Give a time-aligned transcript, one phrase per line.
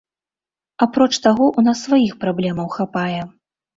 [0.85, 3.21] Апроч таго, у нас сваіх праблемаў хапае.